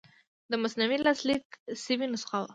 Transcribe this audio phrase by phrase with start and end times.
[0.51, 1.43] د مثنوي لاسلیک
[1.83, 2.47] شوې نسخه وه.